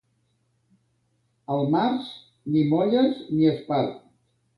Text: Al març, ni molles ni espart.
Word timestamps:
Al 1.55 1.61
març, 1.75 2.07
ni 2.55 2.63
molles 2.71 3.21
ni 3.35 3.51
espart. 3.51 3.93